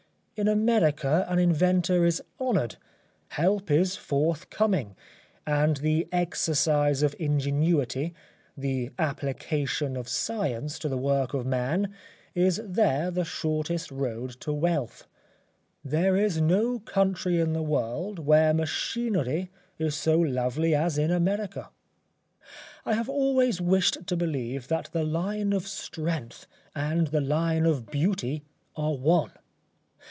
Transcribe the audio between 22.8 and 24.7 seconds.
I have always wished to believe